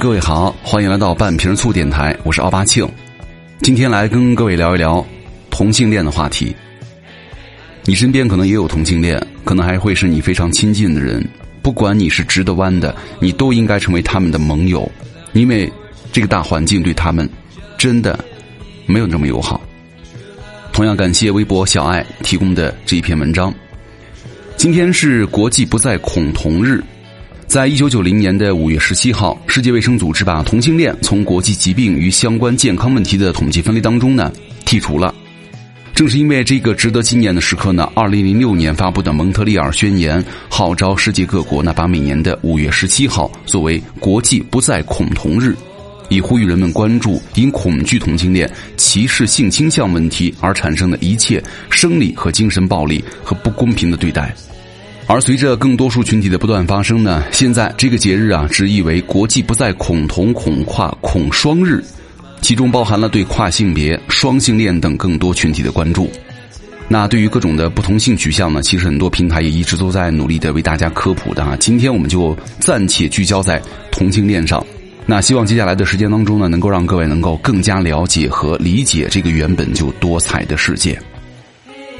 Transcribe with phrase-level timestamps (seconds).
[0.00, 2.88] 各位好，欢迎来到半瓶醋电台，我是奥巴庆。
[3.60, 5.06] 今天来跟各位聊一聊
[5.50, 6.56] 同性恋的话题。
[7.84, 11.22] 你身边可能也有同性恋，可能还会是你非常亲近的人。
[11.60, 14.90] 不管你是直的弯的，你都应该成为他们的盟友，
[15.34, 15.70] 因为
[16.10, 17.28] 这个大环境对他们
[17.76, 18.18] 真的
[18.86, 19.60] 没有那么友好。
[20.72, 23.52] 同样感谢微博小爱提供的这一篇文章。
[24.56, 26.82] 今天是国际不再恐同日。
[27.50, 34.32] 在一九九零年的五月十七号，世界卫生组织把同性恋从国际疾病与相关健康问题的统计分类当中呢
[34.64, 35.12] 剔除了。
[35.92, 45.52] 正是因为这个值得纪念的时刻呢，二零零六年发布的蒙特利尔宣言号召世界各国呢把每年的五月十七号作为国际不再恐同日，
[46.08, 54.32] 以呼吁人们关注因恐惧同性恋、歧视性倾向问题而产生的一切生理和精神暴力和不公平的对待。
[55.12, 61.82] 而随着更多数群体的不断发生呢，现在这个节日啊，直译为国际不再恐同、恐跨、恐双日，
[62.40, 66.08] 其中包含了对跨性别、双性恋等更多群体的关注。
[66.86, 71.56] 那对于各种的不同性取向呢，其实很多平台也一直都在努力的为大家科普的啊。
[71.58, 74.64] 今天我们就暂且聚焦在同性恋上。
[75.06, 80.96] 那希望接下来的时间当中呢，能够让各位能够更加了解和理解这个原本就多彩的世界。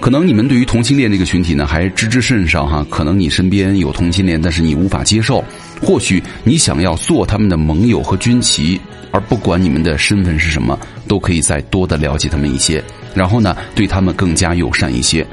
[0.00, 5.44] 可能你们对于同性恋这个群体呢还知之甚少哈，可能你身边有同性恋，但是你无法接受，
[5.82, 8.80] 或许你想要做他们的盟友和军旗，
[9.12, 12.82] 而不管你们的身份是什么，都可以再多的了解他们一些，
[13.14, 15.24] 然后呢对他们更加友善一些。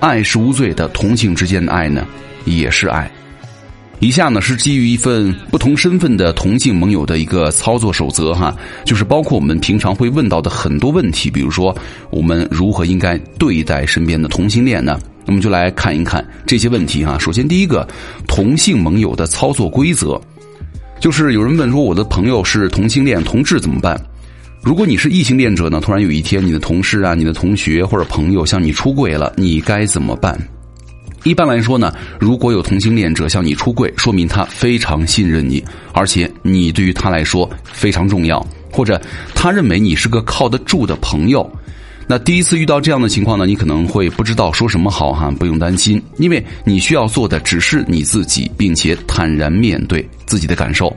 [0.00, 2.04] 爱是无罪的，同性之间的爱呢
[2.44, 3.08] 也是爱。
[3.98, 11.74] 以下呢是基于一份不同身份的同性盟友的一个操作守则哈，就是包括我们平常会问到的很多问题，比如说
[12.10, 14.98] 我们如何应该对待身边的同性恋呢？
[15.26, 17.18] 我们就来看一看这些问题哈。
[17.18, 17.88] 首先第一个，
[18.28, 20.20] 同性盟友的操作规则，
[21.00, 24.00] 就是有人问说我的朋友是同性恋同志怎么办？
[24.62, 30.38] 如果你是异性恋者呢，突然有一天你的同事啊、你的同学或者朋友向你出柜了，你该怎么办？
[31.26, 35.60] 一般来说呢，如果有同性恋者向你出柜，说明他非常信任你，
[35.92, 39.00] 而且你对于他来说非常重要，或者
[39.34, 41.44] 他认为你是个靠得住的朋友。
[42.06, 50.96] 那第一次遇到这样的情况呢，你可能会不知道说什么好哈，不用担心，因为你需要做的只是你自己，并且坦然面对自己的感受。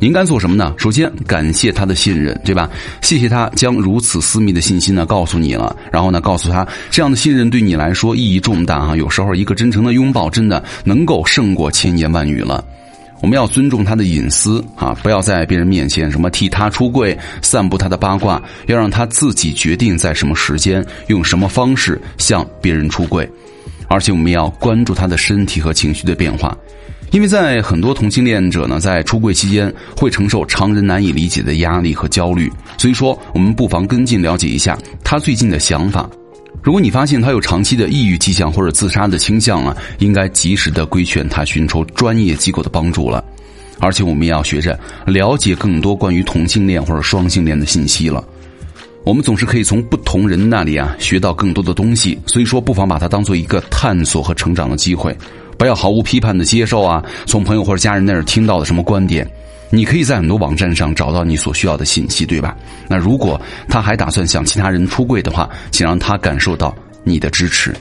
[0.00, 0.72] 你应该做什么呢？
[0.78, 2.70] 首先，感谢他的信任，对吧？
[3.00, 5.76] 谢谢他将如此私密的信息呢告诉你了。
[5.90, 8.96] 然后呢，告诉他这样的信任对你来说意义重大啊！
[8.96, 12.64] 有时候一个真诚的拥抱，真的能够胜过千言万语了。
[13.20, 23.28] 我们要尊重他的隐私啊，不要在别人面前什么替他出柜、散布他的八卦，要让他自己决定在什么时间、用什么方式向别人出柜。
[23.88, 26.56] 而且，我们要关注他的身体和情绪的变化。
[27.10, 36.08] 因为在很多同性恋者呢，在出柜期间会承受常人难以理解的压力和焦虑，所以说我们不妨跟进了解一下他最近的想法。
[36.62, 43.24] 如果你发现他有长期的抑郁迹象或者自杀的倾向啊，应该及时的规劝他寻求专业机构的帮助了。
[43.80, 48.22] 而且我们也要学着了解更多关于同性恋或者双性恋的信息了。
[49.04, 55.16] 我们总是可以从不同人那里啊学到更多的东西，所以说不妨把它当做一个探索和成长的机会。
[55.58, 57.04] 不要毫无批判的接受啊！
[57.26, 59.28] 从朋友或者家人那儿听到的什么观点，
[59.70, 62.56] 你可以在很多网站上找到你所需要的信息，对吧？
[62.88, 63.38] 那如果
[63.68, 67.74] 他还打算向其他人出柜的话，请让他感受到你的支持。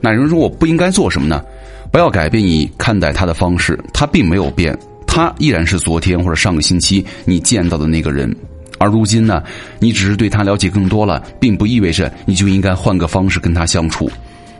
[0.00, 1.42] 那人说我不应该做什么呢？
[1.90, 8.30] 不要改变你看待他的方式，他并没有变，他依然是昨天或者上个星期你见到的那个人。
[8.76, 9.42] 而如今呢，
[9.80, 14.08] 你只是对他了解更多了，并不意味着你就应该换个方式跟他相处。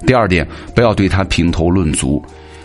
[0.07, 2.23] 第二点，不要对他评头论足。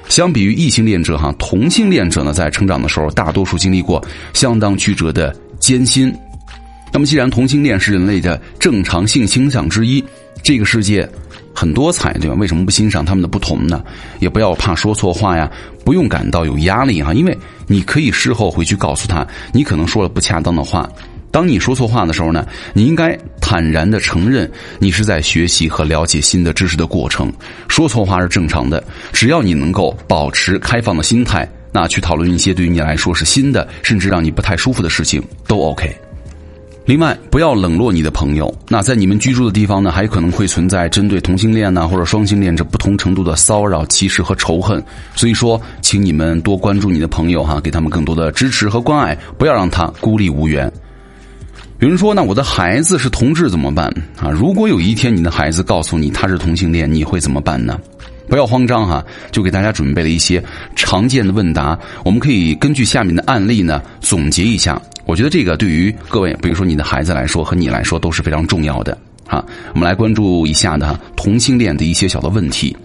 [0.10, 6.14] 相比于异性恋者，哈，同性恋者呢，在成长的时候，大多数经历过相当曲折的艰辛。
[6.92, 10.04] 那么，既然同性恋是人类的正常性倾向之一，
[10.44, 11.10] 这个世界
[11.56, 12.36] 很多彩，对吧？
[12.36, 13.84] 为什么不欣赏他们的不同呢？
[14.20, 15.50] 也不要怕说错话呀，
[15.86, 20.88] 不用感到有压力哈，因为你可以事后回去告诉他，你可能说了不恰当的话。
[21.34, 27.34] 当你说错话的时候呢，你应该坦然的承认你是在学习和了解新的知识的过程。
[27.68, 35.92] 说错话是正常的，只要你能够保持开放的心态，那去讨论一些对于你来说是新的，甚至让你不太舒服的事情都 OK。
[36.86, 38.54] 另外，不要冷落你的朋友。
[38.68, 44.84] 那在你们居住的地方呢，还可能会存在针对同性恋呢或者双性恋者不同程度的骚扰、歧视和仇恨。
[45.16, 50.72] 所以说，请你们多关注你的朋友哈，给他们更多的支持和关爱，不要让他孤立无援。
[51.80, 53.88] 有人说：“那我的孩子是同志怎么办
[54.18, 54.30] 啊？
[54.30, 57.78] 如果有一天你的孩子告诉你他是同性恋，你会怎么办呢？”
[58.30, 60.42] 不要慌张哈，就给大家准备了一些
[60.78, 64.82] 常见的问答，我们可以根据下面的案例呢总结一下。
[65.06, 68.98] 我觉得这个对于各位，比如说你的孩子来说和你来说都是非常重要的
[69.28, 69.44] 哈。
[69.74, 72.76] 我们来关注一下的同性恋的一些小的问题。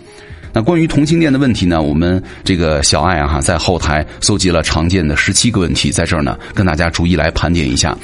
[0.53, 7.97] 那关于同性恋的问题呢，我们这个小爱啊哈在后台搜集了常见的十七个问题，在这儿呢跟大家逐一来盘点一下。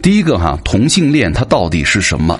[0.00, 2.38] 第一个哈，同性恋它到底是什么？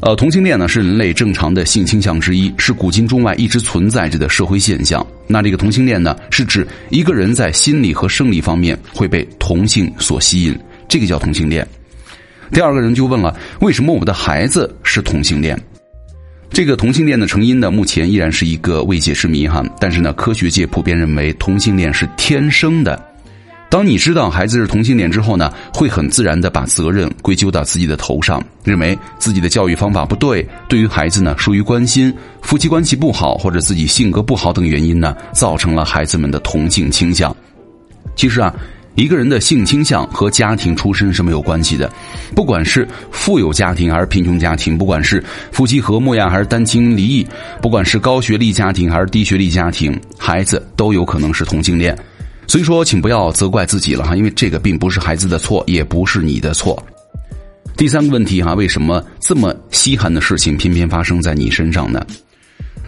[0.00, 5.04] 呃，同性恋呢是人类正常的性倾向之一，是古今中外一直存在着的社会现象。
[5.26, 11.66] 那这个同性恋呢，是指一个人在心理和生理方面会被同性所吸引，这个叫同性恋。
[12.52, 15.58] 第二个人就问了，为什么我们的孩子是同性恋？
[16.50, 19.64] 这个同性恋的成因呢，目前依然是一个未解之谜哈。
[19.80, 23.02] 但是呢，科学界普遍认为同性恋是天生的。
[23.76, 37.36] 当你知道孩子是同性恋之后呢，会很自然的把责任归咎到自己的头上，认为自己的教育方法不对，对于孩子呢疏于关心，夫妻关系不好或者自己性格不好等原因呢，造成了孩子们的同性倾向。
[38.14, 38.50] 其实啊，
[38.94, 41.92] 一个人的性倾向和家庭出身是没有关系的，
[42.34, 45.22] 不管是富有家庭还是贫穷家庭，不管是
[45.52, 47.26] 夫妻和睦呀还是单亲离异，
[47.60, 51.94] 不管是高学历家庭还是低学历家庭，孩子都有可能是同性恋。
[52.46, 56.80] 所以说，请不要责怪自己了哈，因为这个并不是孩子的错，也不是你的错。
[57.76, 62.04] 第三个问题哈，为什么这么稀罕的事情偏偏发生在你身上呢？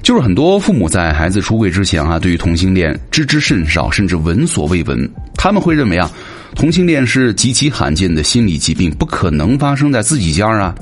[0.00, 5.10] 就是很多父母在孩子出柜之前啊，对于同性恋知之甚少，甚至闻所未闻。
[5.34, 6.10] 他们会认为啊，
[6.54, 10.74] 同性恋是极其罕见的心理疾病，不可能发生在自己家啊。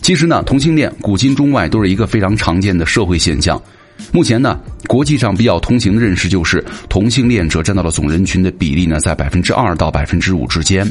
[0.00, 3.60] 其实呢，同性恋古今中外都是一个非常常见的社会现象。
[4.12, 10.90] 目前呢，国际上比较通行的认识就是同性恋者占到了总人群的比例呢，在百分之二到百分之五之间。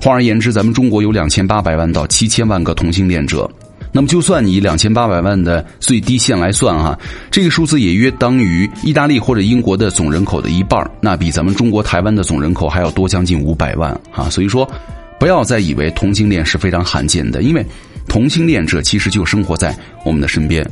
[0.00, 3.50] 换而言之，咱们中国有两千八百万到七千万个同性恋者。
[3.92, 6.96] 那么，就算你以两千八百万的最低线来算哈，
[7.28, 14.30] 这个数字也约当于意大利或者英国的总人口的一半那比咱们中国台湾的总人口还要多将近五百万啊！
[14.30, 14.70] 所以说，
[15.18, 17.66] 不要再以为同性恋是非常罕见的，因为
[18.06, 20.64] 同性恋者其实就生活在我们的身边。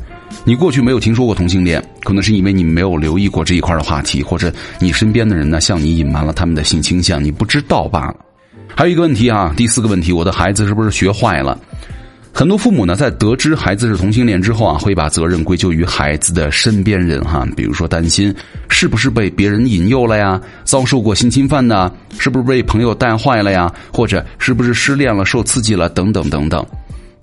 [0.45, 8.17] 你过去没有听说过同性恋，可能是因为你没有留意过这一块的话题，或者你身边的人呢向你隐瞒了他们的性倾向，你不知道罢了。
[8.75, 11.59] 还有一个问题啊，第四个问题，我的孩子是不是学坏了？
[12.33, 18.33] 很多父母呢在得知孩子是同性恋之后啊，会把责任归咎于孩子的身边人哈，比如说担心
[18.69, 26.65] 是不是被别人引诱了呀，遭受过性侵犯呢，是不是被朋友带坏了呀，或者是不是失恋了受刺激了等等等等。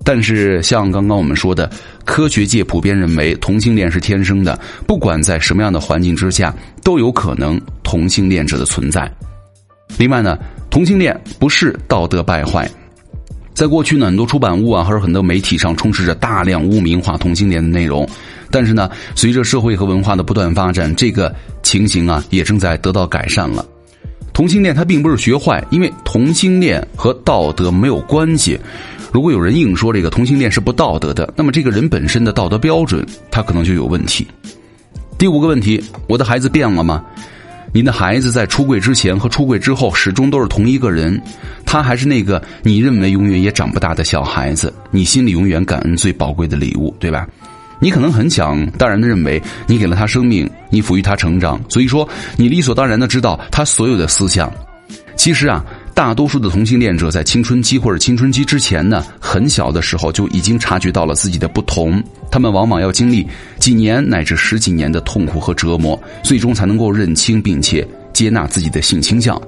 [0.06, 1.68] 但是，像刚刚我们说的，
[2.06, 6.54] 科学界普遍认为同性恋是天生的，不管在什么样的环境之下，
[6.84, 9.12] 都有可能同性恋者的存在。
[9.98, 10.38] 另外呢，
[10.70, 12.70] 同性恋不是道德败坏。
[13.56, 18.08] 在过去呢，很多出版物啊，或者很多媒体上充斥着大量污名化同性恋的内容。
[18.52, 23.66] 但是呢，随着社会和文化的不断发展，这个情形啊，也正在得到改善了。
[24.34, 28.60] 同性恋它并不是学坏，因为同性恋和道德没有关系。
[29.12, 34.28] 如果有人硬说这个同性恋是不道德的，那么这个人本身的道德标准他可能就有问题。
[35.18, 37.04] 第五个问题，我的孩子变了吗？
[37.72, 41.22] 您的孩子在出柜之前和出柜之后始终都是同一个人，
[41.66, 47.28] 他还是那个你认为永远也长不大的小孩子，你心里永远感恩最宝贵的礼物，对吧？
[47.80, 52.08] 你可能很想当然的认为你给了他生命，你抚育他成长，所以说
[52.38, 54.52] 你理所当然的知道他所有的思想。
[55.16, 55.64] 其实啊。
[55.96, 62.04] 大多数的同性恋者在青春期或者青春期之前呢，很小的时候就已经察觉到了自己的不同。
[62.30, 63.26] 他们往往要经历
[63.60, 69.42] 几年乃至十几年的痛苦和折磨，最终才能够认清并且接纳自己的性倾向。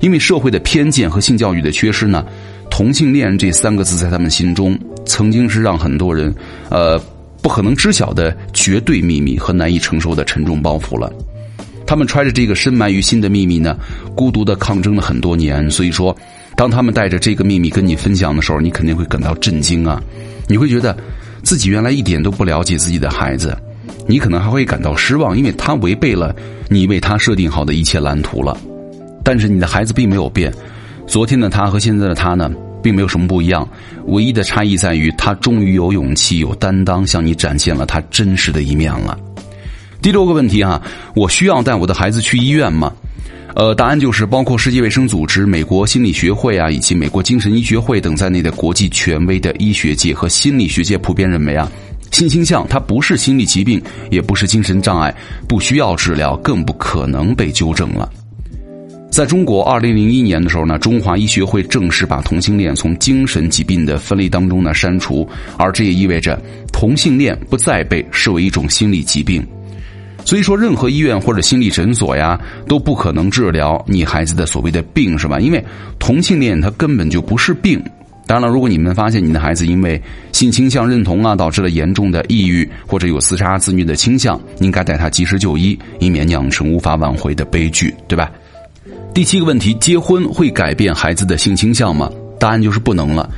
[0.00, 2.24] 因为社会的偏见和性教育的缺失呢，
[2.70, 6.34] 同性恋这三个字在他们心中曾经是让很多人
[6.70, 6.98] 呃
[7.42, 11.12] 不可能知晓的绝对秘密和难以承受的沉重包袱了。
[11.86, 13.76] 他们揣着这个深埋于心的秘密呢，
[14.14, 15.70] 孤独的抗争了很多年。
[15.70, 16.14] 所以说，
[16.56, 20.02] 当他们带着这个秘密跟你分享的时候，你肯定会感到震惊啊！
[20.48, 20.96] 你会觉得
[21.42, 23.56] 自己原来一点都不了解自己的孩子，
[24.06, 26.34] 你可能还会感到失望，因为他违背了
[26.68, 28.56] 你为他设定好的一切蓝图了。
[29.22, 30.52] 但是你的孩子并没有变，
[31.06, 32.50] 昨天的他和现在的他呢，
[32.82, 33.68] 并没有什么不一样，
[34.06, 39.18] 唯一的差异在于他终于有勇气、有担当，向你展现了他真实的一面了。
[40.06, 40.80] 第六个问题哈，
[41.16, 42.92] 我需要带我的孩子去医院吗？
[43.56, 51.68] 呃，答案就是包括世界卫生组织、美国心理学会啊，以及美国精神医学会等在内的国际权威的医学界和心理学界普遍认为啊，
[52.12, 55.12] 性倾向它不是心理疾病，也不是精神障碍，
[55.48, 58.08] 不需要治疗，更不可能被纠正了。
[59.10, 66.40] 在中国，二零零一年的时候呢，中华医学会正式把同性恋从精神疾病的分类当中呢删除，而这也意味着
[66.72, 69.44] 同性恋不再被视为一种心理疾病。
[70.26, 75.38] 所以说，任何医院或者心理诊所呀，都不可能治疗你孩子的所谓的病，是吧？
[75.38, 75.64] 因为
[76.00, 77.80] 同性恋它根本就不是病。
[78.26, 80.02] 当然了，如果你们发现你的孩子因为
[80.32, 88.28] 性倾向认同啊，导致了严重的抑郁或者有自杀自虐的倾向，应该带他及时就医，以免酿成无法挽回的悲剧，对吧？
[89.14, 92.10] 第七个问题：结婚会改变孩子的性倾向吗？
[92.40, 93.30] 答案就是不能了。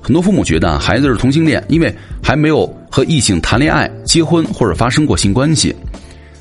[0.00, 5.76] 很多父母觉得孩子是同性恋，因为还没有和异性谈恋爱、结婚或者发生过性关系。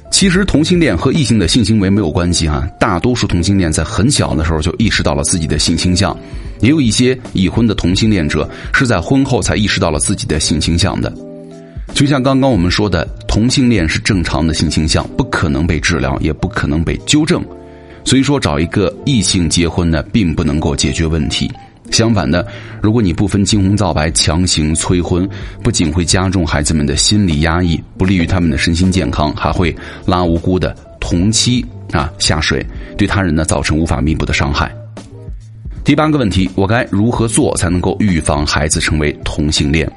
[0.10, 6.18] 其实同性恋和异性的性行为没有关系哈，大多数同性恋在很小的时候就意识到了自己的性倾向，
[6.60, 11.14] 也有一些已婚的同性恋者是在婚后才意识到了自己的性倾向的。
[11.94, 17.44] 就像刚刚我们说的，同性恋是正常的性倾向，不可能被治疗，也不可能被纠正。
[18.04, 21.52] 所以说，找一个异性结婚呢，并不能够解决问题。
[21.92, 22.46] 相反的，
[22.82, 25.28] 如果你不分青红皂白强行催婚，
[25.64, 29.76] 不仅会加重孩子们的心理压抑，不利于他们的身心健康，还会
[30.06, 32.66] 拉无辜的同妻啊下水，
[32.98, 34.72] 对他人呢造成无法弥补的伤害。
[35.84, 39.90] 第八个问题，我该如何做才能够预防孩子成为同性恋？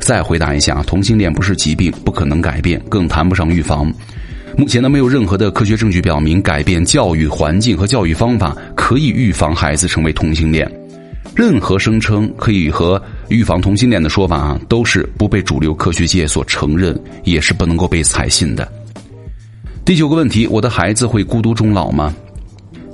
[0.00, 3.92] 再回答一下，同性恋不是疾病，不可能改变，更谈不上预防。
[4.56, 10.68] 目前呢，没有任何的科学证据表明改变教育环境和教育方法可以预防孩子成为同性恋。
[11.34, 18.70] 任何声称可以和预防同性恋的说法啊，都是不被主流科学界所承认，也是不能够被采信的。
[19.84, 22.14] 第九个问题：我的孩子会孤独终老吗？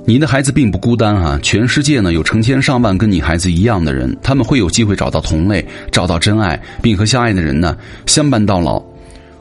[0.05, 8.81] 你的孩子并不孤单啊，全世界呢有成千上万跟你孩子一样的人，他们会有机会找到同类，找到真爱，并和相爱的人呢相伴到老。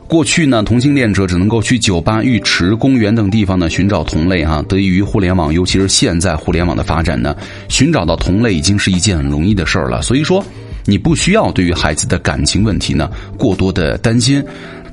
[0.08, 4.64] 过去呢，同性恋者只能够去酒吧、浴池、公园等地方呢寻找同类哈。
[4.68, 7.36] 得益于互联网，尤其是现在互联网的发展呢，
[7.68, 10.00] 寻找到同类已经是一件很容易的事儿了。
[10.02, 10.44] 所以说，
[10.84, 14.42] 你不需要对于孩子的感情问题呢过多的担心，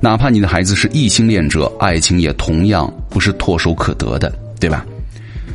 [0.00, 4.84] 哪怕你的孩子是异性恋者，爱情也同样不是唾手可得的，对吧？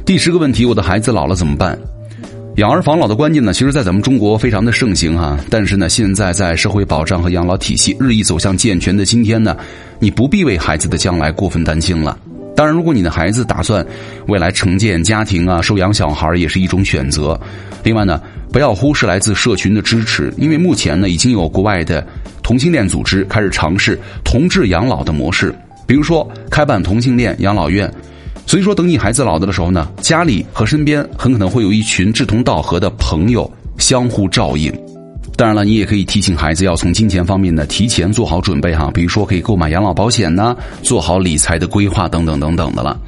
[0.06, 1.78] 第十个问题，我的孩子老了怎么办？
[2.56, 5.38] 养儿防老的观念呢，其实，在咱们中国非常的盛行哈。
[5.50, 9.56] 但是呢，现在在社会保障和养老体系日益走向健全的今天呢，
[10.00, 12.18] 你不必为孩子的将来过分担心了。
[12.58, 13.86] 当然，如果你的孩子打算
[14.28, 17.40] 未来成建家庭啊，收养小孩，也是一种选择。
[17.82, 22.06] 另外呢，不要忽视来自社群的支持，因为目前呢，已经有国外的
[22.44, 25.56] 同性恋组织开始尝试同志养老的模式，
[25.88, 27.90] 比如说开办同性恋养老院。
[28.50, 34.74] 所以说，等你孩子老了的时候呢，家里和身边很可能会有一群志同道合的朋友相互照应。
[35.38, 43.00] 当然了，你也可以提醒孩子要从金钱方面呢提前做好准备哈，比如说可以购买养老保险呢，做好理财的规划等等等等的了。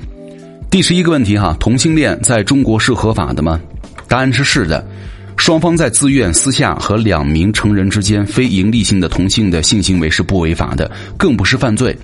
[0.69, 3.59] 第十一个问题哈，同性恋在中国是合法的吗？
[4.07, 4.85] 答案是是的，
[5.37, 11.97] 双方在自愿私下和两名成人之间非营利性的同性的性行为是不违法的，更不是犯罪。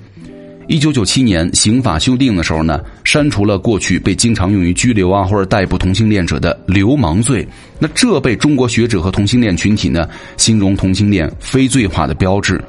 [0.68, 7.48] 一九九七年刑法修订的时候呢，删除了过去被经常用于拘留啊或者逮捕同性恋者的流氓罪。
[7.80, 12.62] 那这被中国学者和同性恋群体呢，形容同性恋非罪化的标志。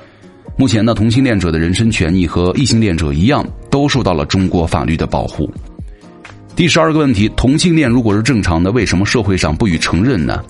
[0.57, 5.51] 目前呢，同性恋者的人身权益和异性恋者一样，都受到了中国法律的保护。
[6.55, 10.41] 第十二个问题：同性恋如果是正常的，为什么社会上不予承认呢？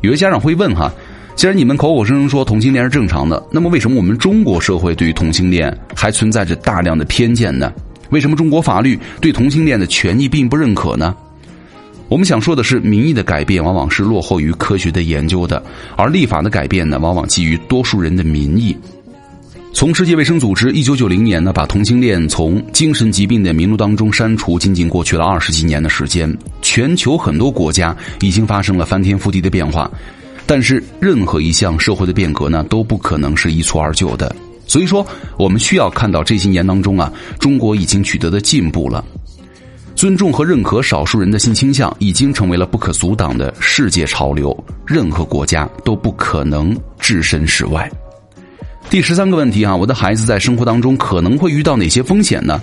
[0.00, 0.90] 有的家长会问哈。
[1.36, 7.72] 既然你们口口声声说同性恋是正常的，那么为什么我们中国社会对于同性恋还存在着大量的偏见呢？
[8.10, 11.14] 为什么中国法律对同性恋的权益并不认可呢？
[12.08, 15.62] 我们想说的是，民意的改变往往是落后于科学的研究的，
[15.96, 18.76] 而立法的改变呢，往往基于多数人的民意。
[19.72, 29.90] 从世界卫生组织一九九零年呢，把同性恋从精神疾病的名录当中删除，仅仅过去了二十几年的时间，全球很多国家已经发生了翻天覆地的变化。
[30.46, 34.34] 但是，任何一项社会的变革呢，都不可能是一蹴而就的。
[34.66, 35.06] 所以说，
[35.38, 39.04] 我们需要看到这些年当中啊，中国已经取得的进步了。
[39.94, 44.54] 尊重和认可少数人的性倾向，已经成为了不可阻挡的世界潮流。
[44.86, 47.90] 任何国家都不可能置身事外。
[48.90, 52.60] 第十三个问题啊，我的孩子在生活当中可能会遇到哪些风险呢？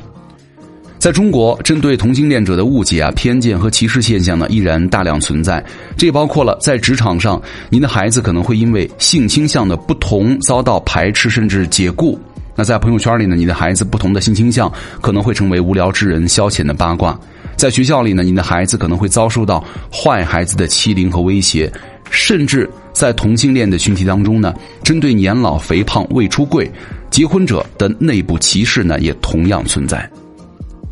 [1.01, 5.65] 在中国，针对同性恋者的误解啊、偏见和歧视现象呢，依然大量存在。
[5.97, 7.41] 这也包括了在职场上，
[7.71, 12.15] 您的孩子可能会因为性倾向的不同遭到排斥甚至解雇；
[12.55, 17.19] 那在朋友圈里呢，你的孩子不同的性倾向可能会成为无聊之人消遣的八卦；
[17.55, 21.67] 在学校里呢，你的孩子可能会遭受到坏孩子的欺凌和威胁；
[22.11, 24.53] 甚至在同性恋的群体当中呢，
[24.83, 26.71] 针对年老、肥胖、未出柜、
[27.09, 30.07] 结婚者的内部歧视呢，也同样存在。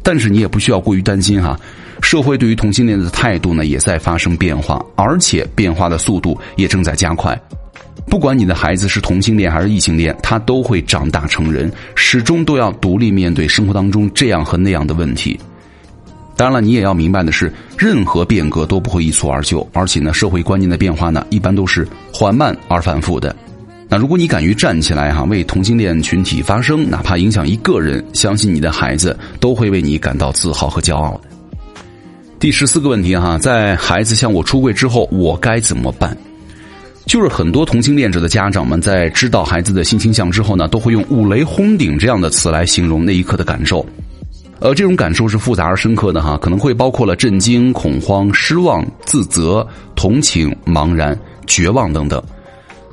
[0.10, 1.56] 但是你也不需要过于担心哈，
[2.02, 7.40] 社会对于同性恋的态度呢也在发生变化，而且变化的速度也正在加快。
[8.08, 15.40] 不管你的孩子是同性恋还是异性恋，他都会长大成人，始终都要独立面对生活当中这样和那样的问题。
[16.36, 23.36] 当然了，你也要明白的是，任何变革都不会一蹴而就，而且呢，社会观念的变化呢，一般都是缓慢而反复的。
[23.92, 31.22] 那如果你敢于站起来哈，为同性恋群体发声，哪怕影响一个人，相信你的孩子都会为你感到自豪和骄傲的。
[32.40, 36.16] 第十四个问题哈，在孩子向我出柜之后，我该怎么办？
[37.08, 43.84] 就是很多同性恋者的家长们在知道孩子的性倾向之后呢，都会用“五雷轰顶”这样的词来形容那一刻的感受。
[44.60, 51.18] 呃，这种感受是复杂而深刻的哈，可能会包括了震惊、恐慌、失望、自责、同情、茫然、
[51.48, 52.22] 绝望等等。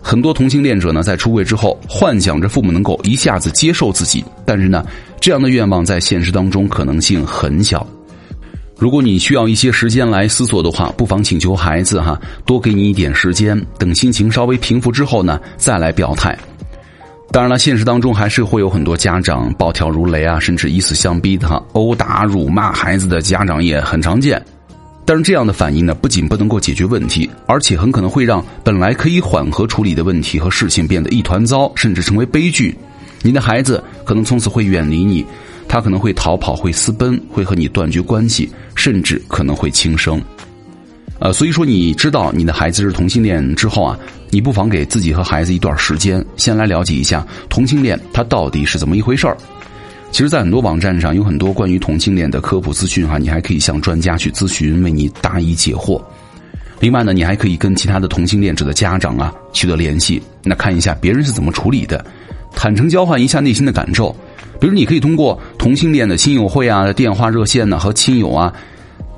[0.07, 4.87] 很多同性恋者呢，在出柜之后，幻想着父母能够一下子接受自己，但是呢，
[5.21, 7.85] 这样的愿望在现实当中可能性很小。
[8.79, 16.39] 如果你需要一些时间来思索的话，不妨请求孩子哈，多给你一点时间，等心情稍微平复之后呢，再来表态。
[17.33, 24.41] 当然了，现实当中还是会有很多家长暴跳如雷啊，甚至以死相逼的哈，殴打、辱骂孩子的家长也很常见。
[25.07, 32.77] 但是这样的反应呢，不仅不能够解决问题，而且很可能会让本来可以缓和处理的问题和事情变得一团糟，甚至成为悲剧。
[33.23, 35.25] 你的孩子可能从此会远离你，
[35.69, 40.21] 他可能会逃跑、会私奔、会和你断绝关系，甚至可能会轻生。
[41.19, 43.99] 呃，所以说你知道你的孩子是同性恋之后啊，
[44.31, 49.37] 你不妨给自己和孩子一段时间，先来了解一下同性恋它到底是怎么一回事儿。
[50.17, 56.03] 其实，在很多网站上有很多关于同性恋的科普资讯哈，你还可以向专家去咨询，为你答疑解惑。
[56.81, 62.03] 另外呢，你还可以跟其他的同性恋者的家长啊取得联系，那看一下别人是怎么处理的，
[62.55, 64.11] 坦诚交换一下内心的感受。
[64.59, 68.51] 比如，你可以通过同性恋的亲友会啊、电话热线呢，和亲友啊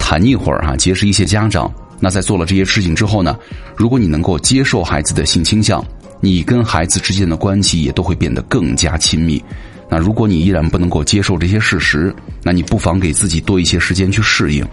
[0.01, 1.73] 谈一会儿哈，结识一些家长。
[2.01, 3.39] 那在做了这些事情之后呢，
[3.77, 5.81] 如果你能够接受孩子的性倾向，
[6.21, 9.41] 你跟孩子之间的关系也都会变得更加亲密。
[9.91, 14.67] 那如果你依然不能够接受这些事实，那你不妨给自己多一些时间去适应。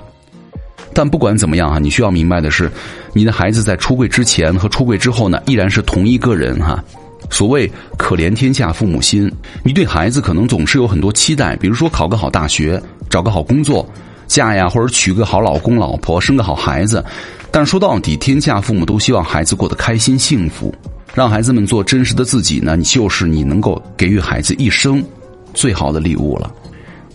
[0.94, 2.72] 但不管怎么样啊，你需要明白的是，
[3.14, 6.84] 你的孩子在出柜之前和出柜之后呢，依然是同一个人哈。
[7.30, 9.32] 所谓可怜天下父母心，
[9.64, 13.88] 你对孩子可能总是有很多期待，比如说考个好大学，找个好工作。
[14.28, 17.04] 嫁呀，或者娶个好老公老婆，生个好孩子。
[17.52, 20.74] 但说到底，天下父母都希望孩子过得开心幸福，
[21.16, 22.76] 让孩子们做真实的自己呢。
[22.76, 25.02] 你就是你能够给予孩子一生
[25.54, 26.54] 最好的礼物了。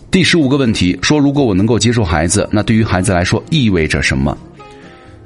[0.09, 4.35] 第十五个问题说：如果我能够接受孩子，那对于孩子来说意味着什么？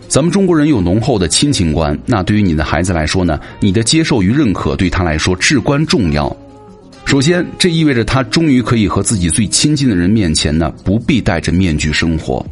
[0.09, 3.39] 咱们中国人有浓厚的亲情观，那对于你的孩子来说呢？
[3.61, 6.35] 你的接受与认可对他来说至关重要。
[7.05, 12.45] 首先，这意味着他终于可以和自己最亲近的人面前呢，不必戴着面具生活。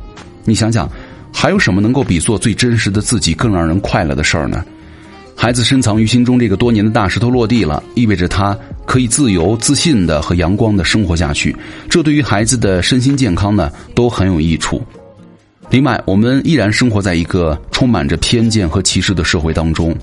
[0.45, 0.89] 你想想，
[1.33, 4.63] 还有什么能够比做最真实的自己更让人快乐的事儿呢？
[5.35, 11.55] 孩子深藏于心中这个多年的大石头落地了，意味着他可以自由、自信的和阳光的生活下去。
[11.89, 14.81] 这对于孩子的身心健康呢，都很有益处。
[15.69, 19.95] 另外，我们依然生活在一个充满着偏见和歧视的社会当中。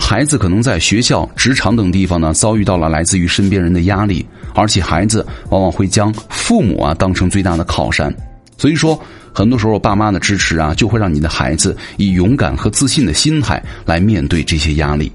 [0.00, 4.24] 孩子可能在学校、职场等地方呢，遭遇到了来自于身边人的压力，
[4.54, 8.14] 而且孩子往往会将父母啊当成最大的靠山。
[8.58, 9.00] 所以说，
[9.32, 15.10] 很多时候爸妈的支持啊，就会让你的孩子以勇敢和自信的心态来面对这些压力。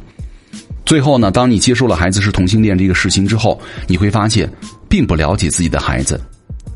[0.85, 4.49] 最后呢，当你接受了孩子是同性恋这个事情之后，你会发现，
[4.89, 6.19] 并不了解自己的孩子。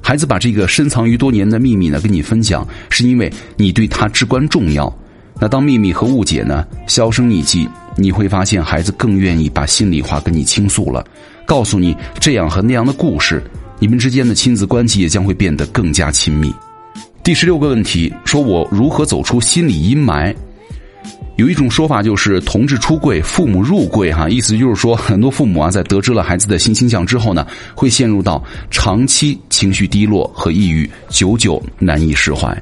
[0.01, 4.93] 孩子把这个深藏于多年的秘密呢跟你分享，是因为你对他至关重要。
[5.39, 11.05] 那当秘密和误解呢销声匿迹，你会发现孩子更愿意把心里话跟你倾诉了，
[11.45, 13.43] 告诉你这样和那样的故事，
[13.79, 16.53] 你们之间的亲子关系也将会变得更加亲密。
[17.23, 20.33] 第十六个问题，说我如何走出心理阴霾？
[21.35, 32.59] 有一种说法就是同志出柜，父母入柜，哈，意思就是说 很多父母啊，在得知了孩子的新倾向之后呢，会陷入到长期情绪低落和抑郁，久久难以释怀。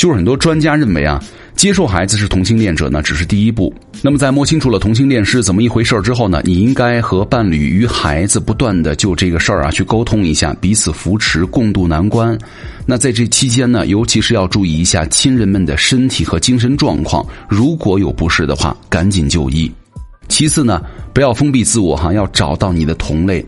[0.00, 1.22] 就是很多专家认为啊。
[1.56, 3.70] 接受孩子是同性恋者呢，只是第一步。
[4.00, 12.38] 那么，在摸清楚了同性恋是怎么一回事之后呢，你应该和伴侣与孩子不断的就这个事儿啊去沟通一下，彼此扶持，共度难关。
[12.86, 19.70] 那在这期间呢，尤其是要注意一下亲人们的身体和精神状况，如果有不适的话，赶紧就医。
[20.28, 20.80] 其次呢，
[21.12, 23.44] 不要封闭自我哈，要找到你的同类。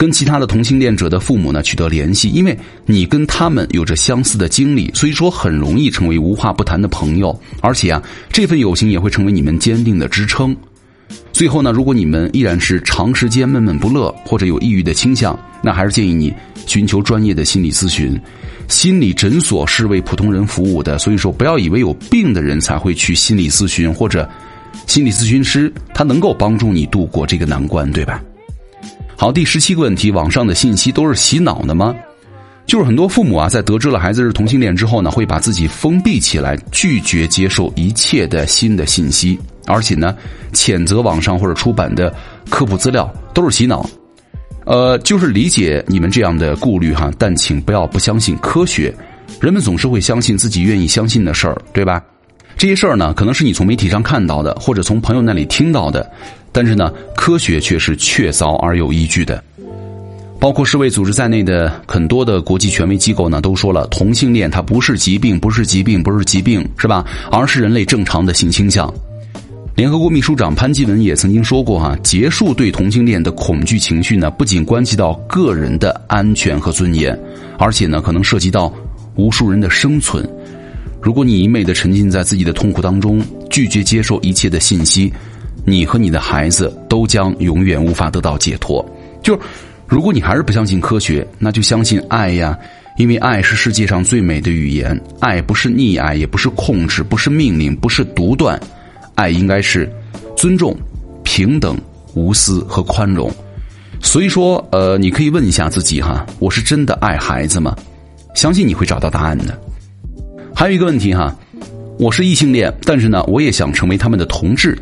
[0.00, 7.38] 跟其他的同性恋者的父母呢取得联系，因为你跟他们有着相似的经历，所以说很容易成为无话不谈的朋友。
[7.60, 10.56] 而且啊，这份友情也会成为你们坚定的支撑。
[11.34, 16.32] 最后呢，如果你们依然是长时间闷闷不乐或者有抑郁的倾向，那还是建议你
[16.66, 18.18] 寻求专业的心理咨询。
[18.68, 24.26] 心理诊所是为普通人服务的，所以说不要以为有病的人才会去心理咨询或者
[24.86, 28.22] 心理咨询师他能够帮助你度过这个难关，对吧？
[29.20, 31.94] 好，第十七个问题：网上的信息都是洗脑的吗？
[32.64, 40.16] 就是很多父母啊，在得知了孩子是同性恋之后呢，会把自己封闭起来，拒绝接受一切的新的信息，而且呢，
[40.54, 42.10] 谴责网上或者出版的
[42.48, 43.86] 科普资料都是洗脑。
[44.64, 48.90] 呃，就是理解你们这样的顾虑哈，但请不要不相信科学。
[49.38, 52.02] 人们总是会相信自己愿意相信的事儿，对吧？
[52.56, 56.10] 这些事儿呢，可能是你从媒体上看到的，或者从朋友那里听到的，
[56.52, 59.42] 但是呢，科学却是确凿而有依据的。
[60.38, 67.04] 包括世卫组织在内的很多的国际权威机构呢，都说了，同性恋它不是疾病，不是疾病，不是疾病，是吧？
[67.30, 68.92] 而是人类正常的性倾向。
[69.76, 77.18] 联合国秘书长潘基文也曾经说过，哈，结束对同性恋的恐惧情绪呢，不仅关系到个人的安全和尊严，
[77.58, 78.72] 而且呢，可能涉及到
[79.16, 80.26] 无数人的生存。
[81.02, 85.12] 如果你一昧的沉浸在自己的痛苦当中，拒绝接受一切的信息，
[85.64, 88.84] 你和你的孩子都将永远无法得到解脱。
[89.22, 89.38] 就。
[89.86, 92.56] 如果你还是不相信科学，那就相信爱呀，
[92.96, 94.96] 因为爱是世界上最美的语言。
[95.18, 98.56] 爱不是溺爱，也不是控制，不是命令，不是独断，
[99.16, 99.92] 爱应该是
[100.36, 100.76] 尊重、
[101.24, 101.76] 平等、
[102.14, 103.28] 无私和宽容。
[104.00, 107.74] 所以说，呃，你可以问一下自己哈，我是真的爱孩子吗？
[108.36, 109.60] 相信你会找到答案的。
[110.54, 111.36] 还有一个问题哈，
[111.98, 114.78] 我是异性恋，但是呢，我也想成为他们的同志。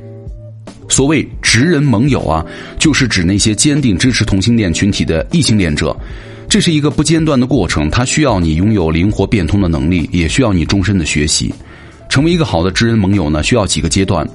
[0.88, 2.44] 所谓直人盟友啊，
[2.78, 5.96] 就是指那些坚定支持同性恋群体的异性恋者。
[6.48, 11.52] 这是一个不间断的过程，它需要你拥有灵活变通的能力，也需要你终身的学习。
[12.08, 14.26] 成为一个好的直人盟友呢，需要几个阶段。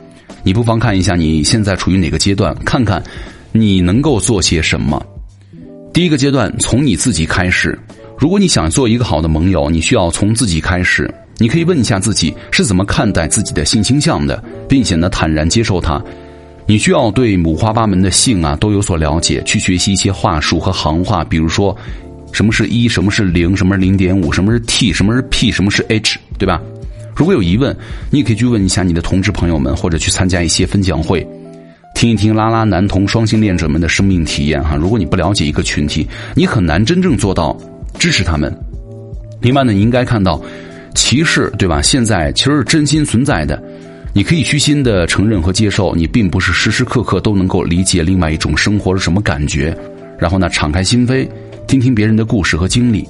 [0.43, 3.01] 你不妨看一下你现在处于哪个阶段，看看
[3.51, 5.03] 你能够做些什么。
[5.91, 7.77] 第一个阶段，从你自己开始。
[8.19, 11.11] 如果你想做一个好的盟友，你需要从自己开始。
[11.39, 15.99] 你可以问一下自己是怎么看待自己的性倾向的，并且呢，坦然接受它。
[16.65, 21.75] 你需要对五花八门的性啊都有所了解，去学习一些话术和行话，比如说，
[22.31, 26.61] 什么是一，什么是零，什么是零点五，什么是 T，什么是 P，什么是 H，对吧？
[27.15, 27.75] 如果有疑问，
[28.09, 31.27] 你也可以去问一下你的同志朋友们，或者去参加一些分享会，
[31.93, 34.75] 听一听拉拉男同双性恋者们的生命体验哈。
[34.75, 37.55] 如果你不了解一个群体，你很难真正做到
[37.99, 38.51] 支持他们。
[39.41, 40.41] 另外呢，你应该看到，
[40.95, 41.81] 歧视对吧？
[41.81, 43.61] 现在其实是真心存在的。
[44.15, 49.75] 你可以虚心的承认和接受，你并不是时时刻刻都能够理解另外一种生活是什么感觉，
[50.19, 51.27] 然后呢，敞开心扉，
[51.67, 53.07] 听听别人的故事和经历。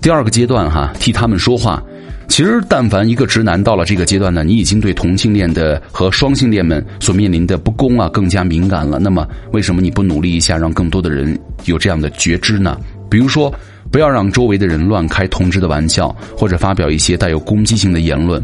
[0.00, 1.82] 第二个阶段哈，替他们说话。
[2.26, 8.98] 其实，但凡一个直男到了这个阶段呢，你已经对同性恋的和双性恋们所面临的不公啊更加敏感了。
[8.98, 12.78] 那么，为什么你不努力一下，让更多的人有这样的觉知呢？
[13.10, 13.52] 比如说，
[13.90, 18.42] 不要让周围的人乱开同志的玩笑，或者发表一些带有攻击性的言论。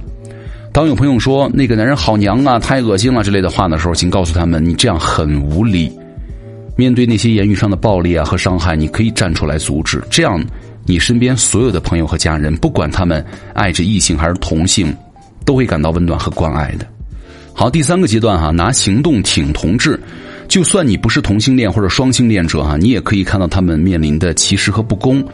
[0.75, 5.89] 当有朋友说那个男人好娘啊，太恶心了之类的话的时候，请告诉他们，你这样很无理。
[6.77, 10.03] 面对那些言语上的暴力啊和伤害，你可以站出来阻止。
[10.11, 10.45] 这样，
[10.85, 14.93] 你身边所有的朋友和家人，不管他们爱着异性还是同性，
[15.45, 16.85] 都会感到温暖和关爱的。
[17.53, 19.97] 好，第三个阶段哈，拿行动挺同志。
[20.49, 25.25] 就算你不是同性恋或者双性恋者哈，你也可以看到他们面临的歧视和不公。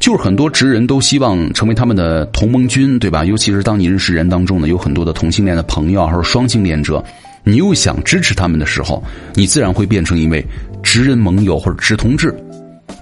[0.00, 3.22] 就是很多直人都希望成为他们的同盟军，对吧？
[3.22, 7.04] 尤其是当你认识人当中呢，有很多的同性恋的朋友或者双性恋者，
[7.44, 10.42] 你又想支持他们的时候，你自然会变成一位
[10.82, 12.34] 直人盟友或者直同志。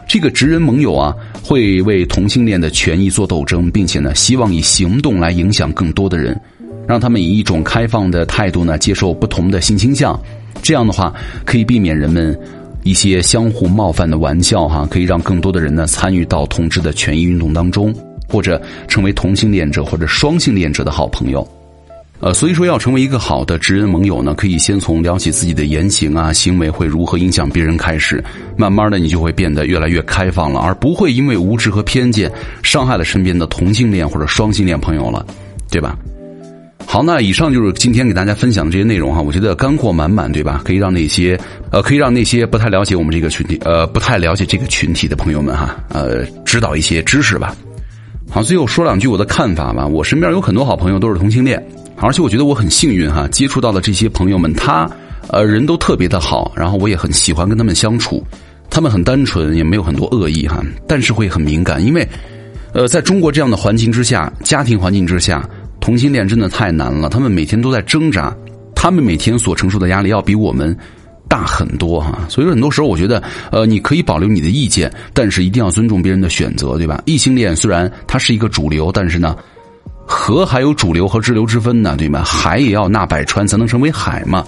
[0.08, 6.38] 这个直人盟友啊，会为同性恋的权益做斗争，并且呢，希望以行动来影响更多的人，
[6.86, 10.20] 让他们以一种开放的态度呢，接受不同的性倾向。
[10.62, 12.36] 这样的话，可以避免人们。
[12.88, 17.94] 一些相互冒犯的玩笑，哈，可以让更多的人呢参与到同志的权益运动当中，
[18.26, 21.46] 或者成为同性恋者或者双性恋者的好朋友。
[22.20, 28.24] 呃，所以说要成为一个好的直人盟友呢，可以先从了解自己的言行啊、行为会如何影响别人开始，
[28.56, 35.26] 慢慢的你就会变得越来越开放了，而不会因为无知和偏见伤害了身边的同性恋或者双性恋朋友了，
[35.70, 35.94] 对吧？
[36.90, 40.62] 好，那以上就是今天给大家分享的这些内容哈，我觉得干货满满，对吧？
[40.64, 41.38] 可以让那些
[41.70, 47.54] 呃，可以让那些不太了解我们这个群体，呃，不太了解这个群体的朋友们哈，呃，知道一些知识吧。
[48.30, 49.86] 好，最后说两句我的看法吧。
[49.86, 51.62] 我身边有很多好朋友都是同性恋，
[51.96, 54.90] 而且我觉得我很幸运哈，接触到的这些朋友们，他
[55.28, 58.24] 呃人都特别的好，然后我也很喜欢跟他们相处。
[58.70, 62.08] 他们很单纯，也没有很多恶意哈，但是会很敏感，因为
[62.72, 65.46] 呃，在中国这样的环境之下，家庭环境之下。
[65.88, 68.36] 同性恋真的太难了，他们每天都在挣扎，
[68.74, 70.76] 他们每天所承受的压力要比我们
[71.30, 72.26] 大很多哈。
[72.28, 77.00] 所以，很多时候我觉得，呃，你可以保留你的意见，但是一定要尊重别人的选择，对吧？
[77.06, 79.34] 异性恋虽然它是一个主流，但是呢，
[80.04, 82.22] 河还有主流和支流之分呢，对吗？
[82.22, 84.44] 海也要纳百川才能成为海嘛。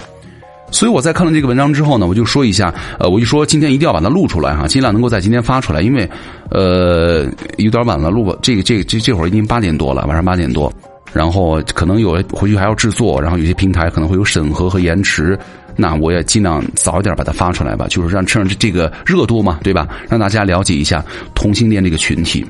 [0.71, 6.07] 所以我在看了这个文章之后呢，我就说一下，呃，我就说今天一定要把它录出来哈，尽量能够在今天发出来，因为，
[6.51, 7.25] 呃，
[7.57, 10.71] 有点晚了，录吧，这个这个这这会儿已经八点多了，晚上八点多，
[11.13, 15.39] 然后可能有回去还要制作，然后有些平台可能会有审核和延迟，
[15.77, 19.89] 那我也尽量早一点把它发出来吧，就是让趁着这个热度嘛，对吧？
[20.09, 22.45] 让大家了解一下同性恋这个群体。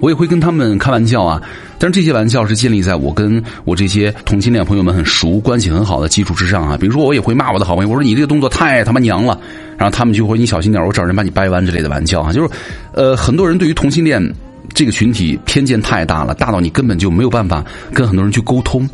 [0.00, 1.42] 我也会跟他们开玩笑啊，
[1.78, 6.74] 但是这些玩笑是建立在我跟我这些同性恋朋友们很熟、关系很好的基础之上啊。
[6.80, 9.38] 比如说，我也会骂我的好朋友，我说你这个动作太他妈娘了，
[9.76, 12.32] 然后他们就会你小心点，我找人把你掰弯之类的玩笑啊。
[12.32, 12.48] 就是，
[12.94, 14.22] 呃，很多人对于同性恋
[14.74, 18.88] 这个群体偏见太大了，大到你根本就没有办法跟很多人去沟通。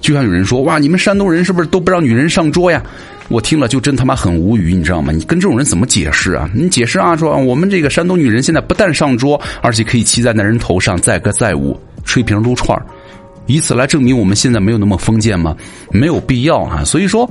[0.00, 2.82] 就像有人说，哇，你们山东人是不是都不让女人上桌呀？
[3.28, 5.10] 我听了就真他妈很无语，你知道吗？
[5.12, 6.48] 你跟这种人怎么解释啊？
[6.54, 12.80] 你解释啊，说我们这个山东女人现在不但上桌，而且可以骑在男人头上载歌载舞、吹瓶撸串
[13.46, 15.56] 以此来证明我们现在没有那么封建吗？
[15.90, 16.84] 没有必要啊。
[16.84, 17.28] 所以说，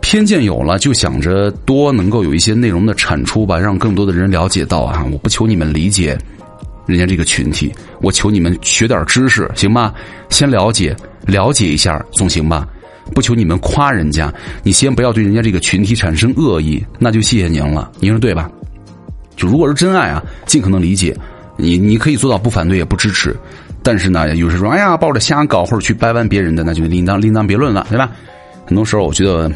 [0.00, 5.04] 偏见有了，就想着多能够有一些内容的产出吧，让更多的人了解到啊。
[5.12, 6.16] 我不求你们理解
[6.86, 9.92] 人家这个群体，我求你们学点知识，行吗？
[10.28, 10.94] 先了解
[11.26, 12.68] 了解一下，总行吧。
[13.14, 18.50] 不求你们夸人家，你先不要对人家这个群体产生恶意，那就谢谢您了，您说对吧？
[19.36, 21.14] 就如果是真爱啊，尽可能理解，
[21.56, 23.36] 你你可以做到不反对也不支持，
[23.82, 28.10] 但是呢，有时说哎呀抱着瞎搞或者去掰弯别人的，那就另当另当别论了，对吧？
[28.64, 29.52] 很多时候我觉得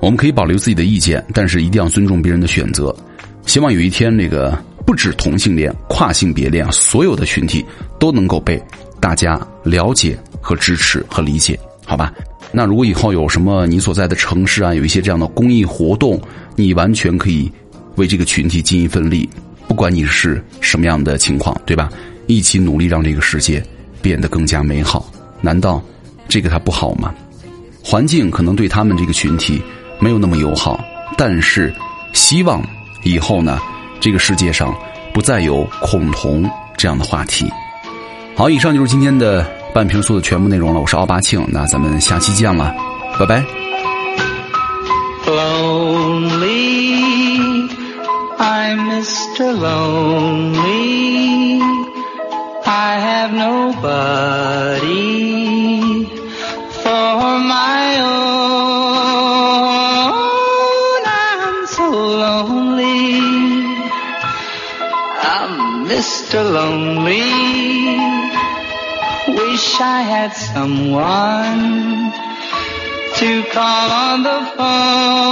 [0.00, 2.94] 我们可以保留自己的意见，但是一定要尊重别人的选择。
[3.46, 7.64] 希望有一天，那个不止同性恋、跨性别恋啊，所有的群体
[7.98, 8.62] 都能够被
[9.00, 12.12] 大家了解和支持和理解，好吧？
[12.52, 16.20] 那如果以后有什么你所在的城市啊，有一些这样的公益活动，
[16.54, 17.50] 你完全可以
[17.96, 19.28] 为这个群体尽一份力，
[19.66, 21.90] 不管你是什么样的情况，对吧？
[22.26, 23.62] 一起努力让这个世界
[24.00, 25.82] 变得更加美好，难道
[26.28, 27.12] 这个它不好吗？
[27.82, 29.60] 环境可能对他们这个群体
[29.98, 30.82] 没有那么友好，
[31.18, 31.74] 但是
[32.12, 32.62] 希望
[33.02, 33.58] 以后呢，
[34.04, 34.76] 这个世界上
[35.14, 36.44] 不再有恐同
[36.76, 37.50] 这样的话题。
[38.36, 39.46] 好，以上就是今天的。
[39.72, 42.72] 半瓶醋的全部内容了，我是奥巴庆，那咱们下期见了，
[43.18, 43.44] 拜拜。
[45.26, 46.94] Lonely,
[48.38, 49.52] I'm Mr.
[49.52, 51.60] Lonely.
[52.64, 54.84] I have nobody
[56.84, 58.53] for my own.
[66.36, 67.20] I'm Lonely
[69.28, 72.10] wish I had someone
[73.18, 75.23] to call on the phone.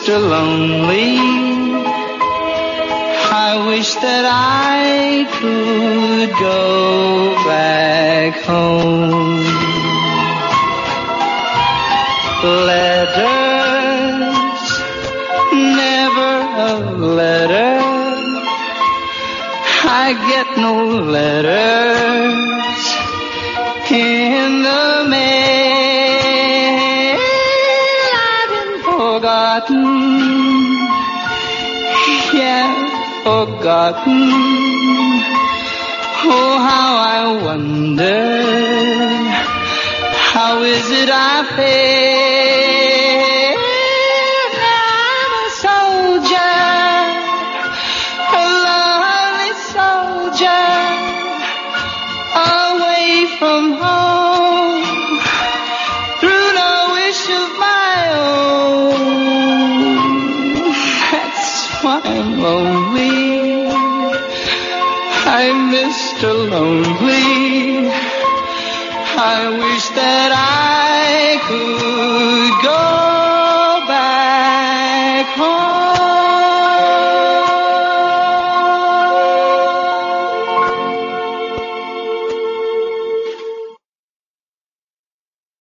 [0.00, 0.16] Mr.
[0.18, 1.18] Lonely.
[3.32, 9.44] I wish that I could go back home.
[12.66, 13.60] Letters,
[15.52, 16.32] never
[16.68, 17.72] a letter.
[19.84, 22.49] I get no letters
[33.30, 34.22] forgotten.
[36.32, 38.20] Oh, how I wonder,
[40.32, 42.09] how is it I feel?